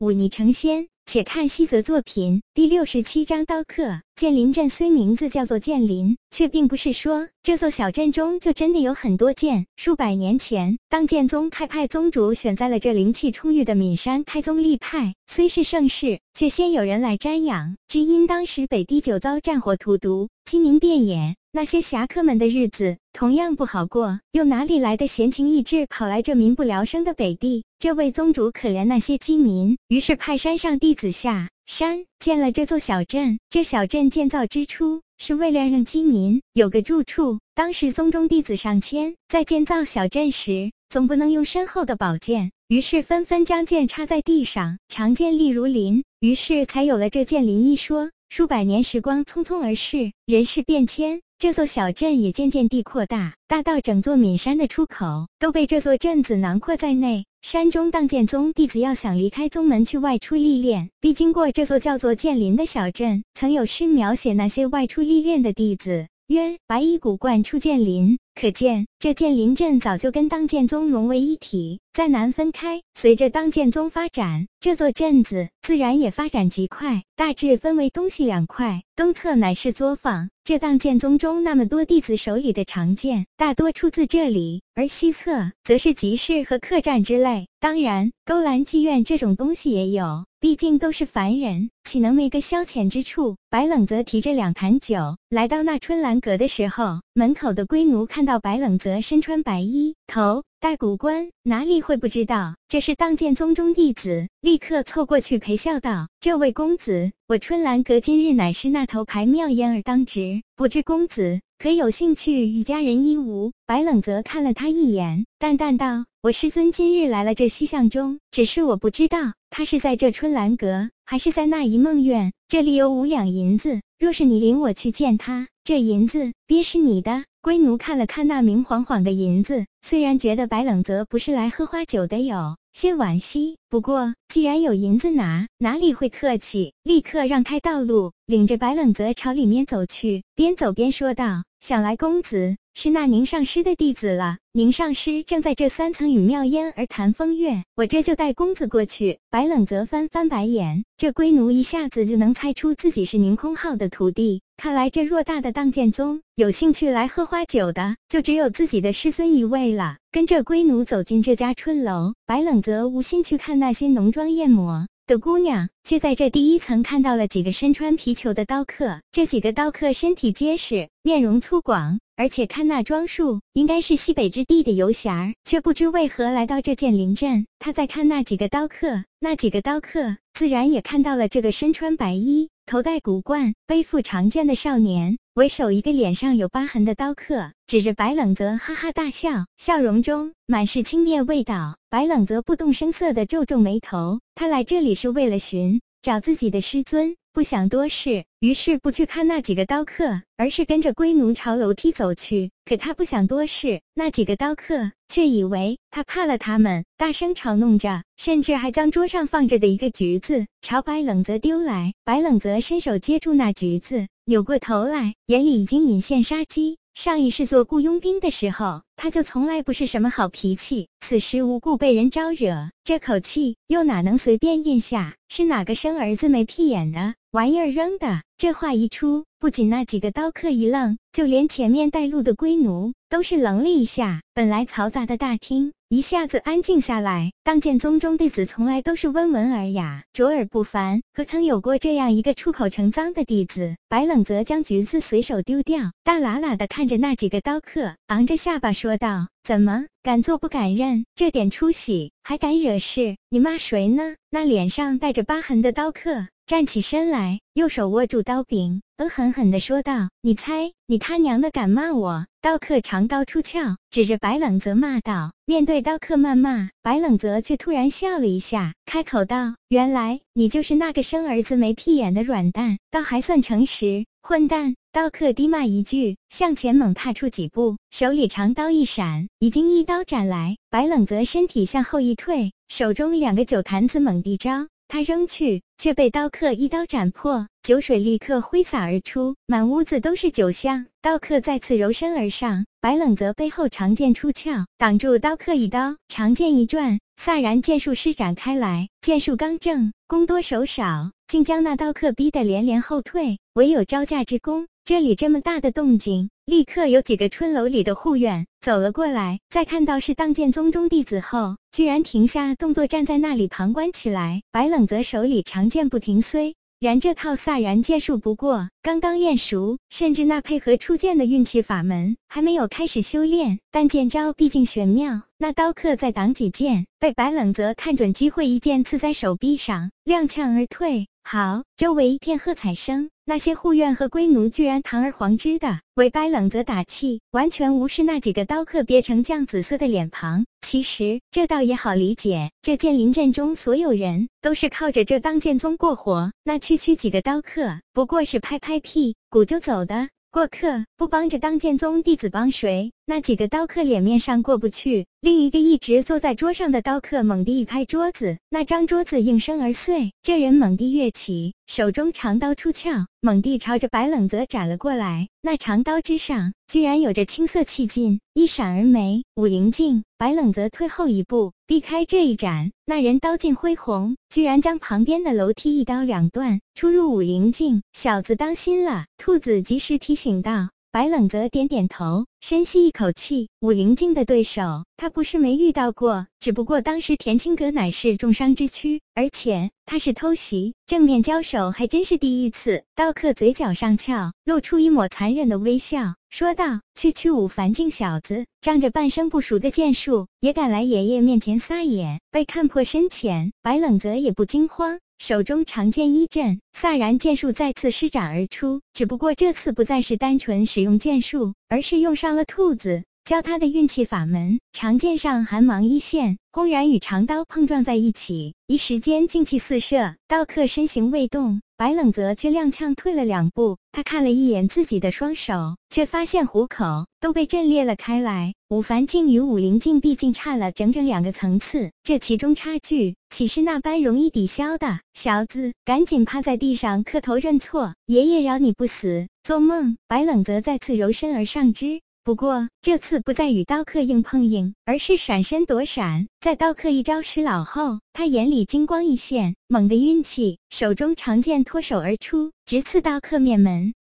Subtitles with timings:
[0.00, 0.88] 忤逆成仙。
[1.06, 4.00] 且看西泽作品第六十七章刀客。
[4.14, 9.66] 剑林镇虽名字叫做剑林，却并不是说这座小镇中就真的有很多剑。
[9.76, 17.76] 数百年前，当剑宗开派宗主选在了这灵气充裕的岷山开宗立派，虽是盛世，却先有人来瞻仰。
[17.88, 27.64] 只因当时北地久遭战火荼毒，鸡鸣遍野，那些侠客们的日子同样不好过，又哪里来的闲情逸致跑来这民不聊生的北地？
[27.80, 31.48] 这位宗主可怜那些饥民，于是派山上弟子下。
[31.66, 33.38] 山建了这座小镇。
[33.50, 37.40] 这小镇建造之初，是为了让饥民有个住处。
[37.54, 48.10] 当时宗中弟子上千，在建造小镇时，总不能用身后的宝剑，于是纷纷将剑插在地上，长剑立如林，于是才有了这剑林一说。
[48.28, 57.24] 数百年时光匆匆而逝，人事变迁，这座小镇也渐渐地扩大，大到整座岷山的出口都被这座镇子囊括在内。
[57.40, 63.24] 山中荡剑宗弟子要想离开宗门去外出历练，必经过这座叫做剑林的小镇。
[63.32, 72.80] 曾有诗描写那些外出历练的弟子，曰：“白衣古冠出剑林。”可见这剑林镇早就跟当剑宗融为一体，再难分开。
[72.94, 78.80] 随着当剑宗发展，这座镇子自然也发展极快，大致分为东西两块。
[78.96, 87.46] 东侧乃是作坊，这当剑宗中那么多弟子手里的长剑，大多出自这里；而西侧则是集市和客栈之类。
[87.60, 93.36] 当然，勾栏妓院这种东西也有，毕竟都是凡人，岂能没个消遣之处？
[93.50, 100.44] 白冷则提着两坛酒来到那春兰阁的时候，门口的龟奴看到白冷泽身穿白衣，头。
[100.60, 104.28] 戴古冠哪里会不知道这是当剑宗中弟子？
[104.42, 122.32] 立刻凑过去陪笑道：“这位公子，我春兰阁今日乃是那头牌妙烟儿当值，不知公子可有兴趣与佳人一晤？”白冷泽看了他一眼，淡淡道：“我师尊今日来了这西巷中，只是我不知道他是在这春兰阁，还是在那一梦院。
[122.48, 133.58] 这里有五两银子，若是你领我去见他，这银子便是你的。”龟奴看了看那明晃晃的银子，虽然觉得白冷泽不是来喝花酒的，有些惋惜。
[133.68, 136.72] 不过既然有银子拿，哪里会客气？
[136.82, 144.38] 立刻让开道路，领着白冷泽朝里面走去，边走边说道：“想来公子是那宁上师的弟子了。
[144.52, 154.42] 宁上师正在这三层与妙烟儿谈风月，我这就带公子过去。”白冷泽翻翻白眼，这龟奴一下子就能猜出自己是宁空浩的徒弟。
[154.56, 159.96] 看来这偌大的荡剑宗，有兴趣来喝花酒的，就只有自己的师尊一位了。
[160.10, 169.00] 跟着龟奴走进这家春楼，白冷泽无心去看那些浓妆艳抹的姑娘，却在这第一层看到了几个身穿皮球的刀客。
[169.10, 177.44] 这几个刀客身体结实，面容粗犷，而且看那装束，应该是西北之地的游侠，却不知为何来到这剑林镇。
[177.58, 182.48] 他在看那几个刀客，那几个刀客自然也看到了这个身穿白衣。
[182.70, 191.76] 头戴古冠、背负长剑的少年，为首一个脸上有疤痕的刀客，指着白冷泽哈哈大笑，笑容中满是轻蔑味道。
[191.88, 197.16] 白冷泽不动声色地皱皱眉头，他来这里是为了寻找自己的师尊。
[197.32, 202.50] 不想多事，于是不去看那几个刀客，而是跟着龟奴朝楼梯走去。
[202.64, 211.94] 可他不想多事，那几个刀客却以为他怕了他们，大声嘲弄着，甚至还将桌上放着的一个橘子朝白冷泽丢来。
[212.04, 216.78] 白冷泽伸手接住那橘子，扭过头来，眼里已经隐现杀机。
[216.94, 220.88] 上一世做雇佣兵的时候，他就从来不是什么好脾气。
[220.98, 225.14] 此时无故被人招惹，这口气又哪能随便咽下？
[225.28, 228.22] 是哪个生儿子没屁眼的玩意儿扔的？
[228.36, 234.22] 这话一出，不仅那几个刀客一愣，就连前面带路的龟奴都是愣了一下。
[234.34, 235.72] 本来嘈杂的大厅。
[235.92, 237.32] 一下子安静下来。
[237.42, 243.74] 当剑宗中弟子从来都是温文尔雅、卓尔不凡，可曾有过这样一个出口成脏的弟子？
[243.88, 251.04] 白冷则将橘子随手丢掉，大喇喇的看着那几个刀客，昂着下巴说道：“怎么敢做不敢认？
[251.16, 253.16] 这点出息还敢惹事？
[253.30, 280.56] 你骂谁呢？”那脸上带着疤痕的刀客站起身来，右手握住刀柄，恶狠狠地说道：“你猜，你他娘的敢骂我？”刀客长刀出鞘，指着白冷泽骂道：“面对刀客谩骂，白冷泽却突然笑了一下，开口道：‘原来你就是那个生儿子没屁眼的软蛋，倒还算诚实，混蛋！’刀客低骂一句，向前猛踏出几步，手里长刀一闪，已经一刀斩来。
[280.70, 284.66] 白冷泽身体向后一退，手中两个酒坛子猛地招。
[284.88, 290.86] 他扔去，却被刀客一刀斩破，酒水立刻挥洒而出，满屋子都是酒香。
[291.02, 303.38] 刀客再次柔身而上，白冷泽背后长剑出鞘，挡住刀客一刀，长剑一转，飒然剑术施展开来，剑术刚正，攻多手少，竟将那刀客逼得连连后退。
[303.54, 304.66] 唯有招架之功。
[304.82, 314.42] 这里这么大的动静，立刻有几个春楼里的护院走了过来，在看到是当剑宗中弟子后，居然停下动作，站在那里旁观起来。
[314.50, 325.20] 白冷泽手里长剑不停，虽然这套飒然剑术不过刚刚练熟，甚至那配合出剑的运气法门还没有开始修炼，但剑招毕竟玄妙。
[325.36, 331.06] 那刀客再挡几剑，被白冷泽看准机会，一剑刺在手臂上，踉跄而退。
[331.22, 333.10] 好，周围一片喝彩声。
[333.26, 340.46] 那些护院和龟奴居然堂而皇之的为白冷泽打气，完全无视那几个刀客憋成酱紫色的脸庞。
[340.70, 350.08] 其实这倒也好理解，这剑林阵中所有人都是靠着这当剑宗过活，那区区几个刀客不过是拍拍屁股就走的。
[350.30, 352.92] 过客不帮着当剑宗弟子帮谁？
[353.10, 355.04] 那几个刀客脸面上过不去。
[355.20, 360.12] 另一个一直坐在桌上的刀客猛地一拍桌子，那张桌子应声而碎。
[360.22, 365.26] 这人猛地跃起，手中长刀出鞘，猛地朝着白冷泽斩了过来。
[365.42, 369.24] 那长刀之上居然有着青色气劲，一闪而没。
[369.34, 372.70] 武灵镜，白冷泽退后一步，避开这一斩。
[372.86, 377.82] 那人刀劲恢宏，居然将旁边的楼梯一刀两断，出入武灵镜。
[377.92, 379.06] 小子当心了！
[379.18, 380.68] 兔子及时提醒道。
[380.92, 383.48] 白冷泽点点头，深吸一口气。
[383.60, 392.82] 武灵境的对手，他不是没遇到过，只不过当时田青阁乃是重伤之躯，而且他是偷袭，正面交手还真是第一次。
[392.96, 404.98] 刀客嘴角上翘，露出一抹残忍的微笑，说道：“区区武凡境小子，仗着半生不熟的剑术，也敢来爷爷面前撒野，被看破深浅。”白冷泽也不惊慌。
[405.20, 408.80] 手中长剑一震，飒然剑术再次施展而出。
[408.94, 414.58] 只不过这次不再是单纯使用剑术，而是用上了兔子教他的运气法门。
[414.72, 420.16] 长剑上寒芒一现，轰然与长刀碰撞在一起，一时间劲气四射。
[420.26, 421.60] 刀客身形未动。
[421.80, 428.52] 白冷泽却踉跄退了两步，他看了一眼自己的双手，却发现虎口都被震裂了开来。
[428.68, 435.00] 武凡境与武灵境毕竟差了整整两个层次，这其中差距岂是那般容易抵消的？
[435.14, 439.26] 小子，赶紧趴在地上磕头认错，爷爷饶你不死！
[439.42, 439.96] 做梦！
[440.06, 442.02] 白冷泽再次柔身而上之。
[442.22, 446.26] 不过这次不再与刀客硬碰硬，而是闪身躲闪。
[446.38, 453.94] 在刀客一招失老后，他眼里金光一现，猛地运气，手中长剑脱手而出，直刺刀客面门。